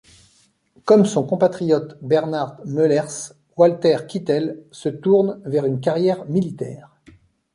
Comme 0.83 1.05
son 1.05 1.21
compatriote 1.27 1.95
Bernhard 2.01 2.59
Möllers, 2.65 3.33
Walther 3.55 4.07
Kittel 4.07 4.63
se 4.71 4.89
tourne 4.89 5.39
vers 5.45 5.63
une 5.67 5.79
carrière 5.79 6.25
militaire. 6.27 6.99